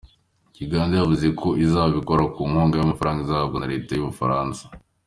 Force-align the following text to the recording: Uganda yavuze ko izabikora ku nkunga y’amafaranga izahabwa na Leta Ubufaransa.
Uganda 0.65 0.93
yavuze 0.97 1.27
ko 1.39 1.47
izabikora 1.65 2.23
ku 2.33 2.41
nkunga 2.49 2.75
y’amafaranga 2.77 3.21
izahabwa 3.25 3.57
na 3.59 3.69
Leta 3.71 3.91
Ubufaransa. 4.03 4.63